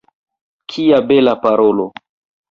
[0.71, 1.85] Kia bela parolo!